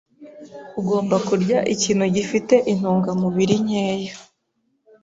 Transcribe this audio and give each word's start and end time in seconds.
Ugomba 0.79 1.15
kurya 1.27 1.57
ikintu 1.73 2.05
gifite 2.15 2.55
intungamubiri 2.71 3.55
nkeya. 3.63 4.15